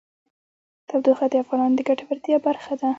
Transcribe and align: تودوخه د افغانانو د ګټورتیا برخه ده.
تودوخه 0.87 1.25
د 1.29 1.33
افغانانو 1.43 1.77
د 1.77 1.79
ګټورتیا 1.89 2.37
برخه 2.47 2.73
ده. 2.81 2.87